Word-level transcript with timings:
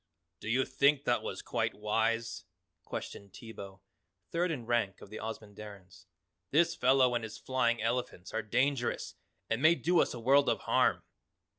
"Do 0.39 0.49
you 0.49 0.65
think 0.65 1.03
that 1.03 1.21
was 1.21 1.43
quite 1.43 1.75
wise?" 1.75 2.45
questioned 2.85 3.33
Teebo, 3.33 3.81
third 4.31 4.49
in 4.49 4.65
rank 4.65 4.99
of 4.99 5.11
the 5.11 5.19
Ozamandarins. 5.19 6.07
"This 6.49 6.73
fellow 6.73 7.13
and 7.13 7.23
his 7.23 7.37
flying 7.37 7.83
elephant 7.83 8.33
are 8.33 8.41
dangerous 8.41 9.13
and 9.47 9.61
may 9.61 9.75
do 9.75 9.99
us 9.99 10.15
a 10.15 10.19
world 10.19 10.49
of 10.49 10.61
harm." 10.61 11.03